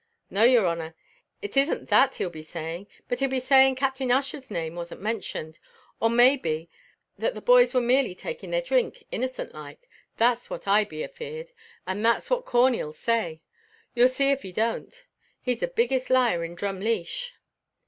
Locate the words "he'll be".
2.15-2.41, 3.19-3.39